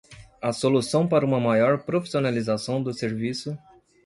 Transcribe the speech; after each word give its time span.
A 0.41 0.51
solução 0.51 1.07
para 1.07 1.23
uma 1.23 1.39
maior 1.39 1.83
profissionalização 1.83 2.81
do 2.81 2.91
serviço 2.91 3.55